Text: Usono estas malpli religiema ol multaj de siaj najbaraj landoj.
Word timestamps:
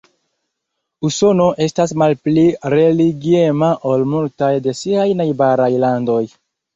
Usono 1.09 1.49
estas 1.65 1.91
malpli 2.03 2.45
religiema 2.75 3.69
ol 3.91 4.07
multaj 4.15 4.49
de 4.69 4.73
siaj 4.81 5.05
najbaraj 5.21 5.69
landoj. 5.85 6.23